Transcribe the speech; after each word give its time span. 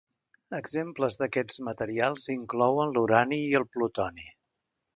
Exemples 0.59 1.17
d'aquests 1.23 1.59
materials 1.67 2.25
inclouen 2.37 2.97
l'urani 2.97 3.39
i 3.51 3.55
el 3.61 3.69
plutoni. 3.77 4.27